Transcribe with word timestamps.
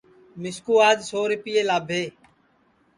مِسکُو 0.41 0.73
آج 0.87 0.97
سو 1.09 1.19
ریپئے 1.31 1.61
لاٻھے 1.67 2.03